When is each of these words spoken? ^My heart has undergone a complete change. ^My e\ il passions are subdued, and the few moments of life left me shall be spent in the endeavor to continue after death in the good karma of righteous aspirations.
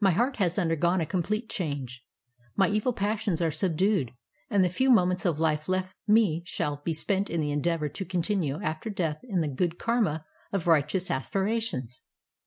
^My 0.00 0.14
heart 0.14 0.36
has 0.36 0.58
undergone 0.58 1.02
a 1.02 1.04
complete 1.04 1.50
change. 1.50 2.02
^My 2.58 2.72
e\ 2.72 2.80
il 2.82 2.92
passions 2.94 3.42
are 3.42 3.50
subdued, 3.50 4.12
and 4.48 4.64
the 4.64 4.70
few 4.70 4.88
moments 4.88 5.26
of 5.26 5.38
life 5.38 5.68
left 5.68 5.94
me 6.06 6.42
shall 6.46 6.76
be 6.86 6.94
spent 6.94 7.28
in 7.28 7.42
the 7.42 7.50
endeavor 7.52 7.90
to 7.90 8.04
continue 8.06 8.62
after 8.62 8.88
death 8.88 9.20
in 9.24 9.42
the 9.42 9.46
good 9.46 9.78
karma 9.78 10.24
of 10.54 10.66
righteous 10.68 11.10
aspirations. 11.10 12.00